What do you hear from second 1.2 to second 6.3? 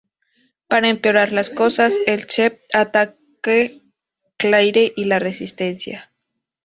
las cosas, el Ceph ataque Claire y la resistencia.